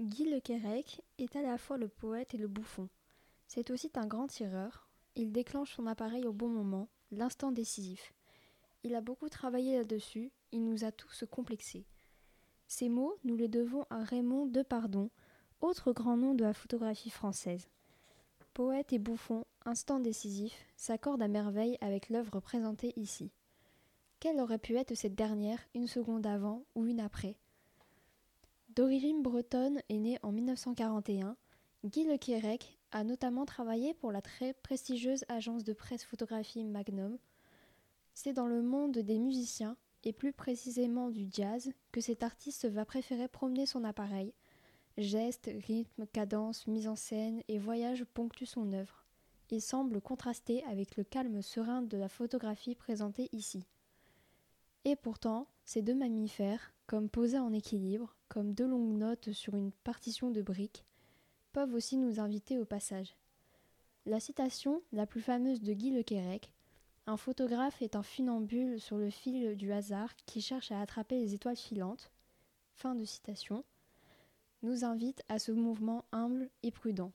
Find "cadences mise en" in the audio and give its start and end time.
46.06-46.96